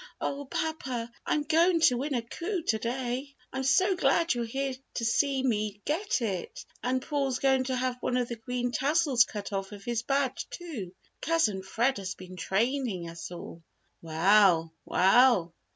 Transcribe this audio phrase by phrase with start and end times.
[0.19, 1.11] "Oh, papa!
[1.27, 3.35] I'm going to win a coup to day!
[3.53, 6.65] I'm so glad you're here to see me get it.
[6.81, 10.95] And Paul's going to have one of the green tassels cut off his badge, too.
[11.21, 13.61] Cousin Fred has been training us all."
[14.01, 15.53] "Well, well!